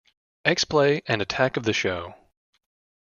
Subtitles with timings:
[0.45, 2.15] "X-Play" and "Attack of the Show!